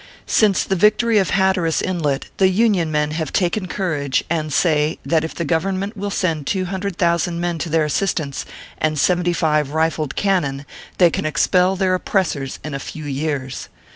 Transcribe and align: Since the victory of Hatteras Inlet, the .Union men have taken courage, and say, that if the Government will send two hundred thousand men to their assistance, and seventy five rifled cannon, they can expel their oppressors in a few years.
Since 0.25 0.63
the 0.63 0.75
victory 0.75 1.19
of 1.19 1.29
Hatteras 1.29 1.79
Inlet, 1.79 2.31
the 2.37 2.47
.Union 2.47 2.91
men 2.91 3.11
have 3.11 3.31
taken 3.31 3.67
courage, 3.67 4.23
and 4.31 4.51
say, 4.51 4.97
that 5.05 5.23
if 5.23 5.35
the 5.35 5.45
Government 5.45 5.95
will 5.95 6.09
send 6.09 6.47
two 6.47 6.65
hundred 6.65 6.97
thousand 6.97 7.39
men 7.39 7.59
to 7.59 7.69
their 7.69 7.85
assistance, 7.85 8.43
and 8.79 8.97
seventy 8.97 9.31
five 9.31 9.73
rifled 9.73 10.15
cannon, 10.15 10.65
they 10.97 11.11
can 11.11 11.27
expel 11.27 11.75
their 11.75 11.93
oppressors 11.93 12.57
in 12.63 12.73
a 12.73 12.79
few 12.79 13.05
years. 13.05 13.69